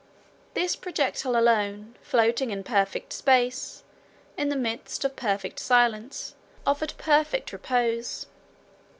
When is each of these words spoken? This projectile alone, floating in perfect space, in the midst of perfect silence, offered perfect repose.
This 0.55 0.75
projectile 0.75 1.37
alone, 1.37 1.95
floating 2.01 2.49
in 2.49 2.63
perfect 2.63 3.13
space, 3.13 3.83
in 4.35 4.49
the 4.49 4.55
midst 4.55 5.05
of 5.05 5.15
perfect 5.15 5.59
silence, 5.59 6.33
offered 6.65 6.95
perfect 6.97 7.53
repose. 7.53 8.25